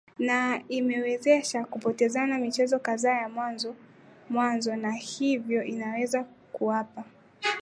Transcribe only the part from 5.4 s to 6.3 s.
inaweza